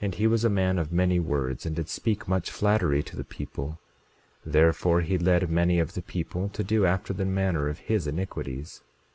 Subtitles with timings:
[0.00, 3.24] And he was a man of many words, and did speak much flattery to the
[3.24, 3.78] people;
[4.42, 8.80] therefore he led many of the people to do after the manner of his iniquities.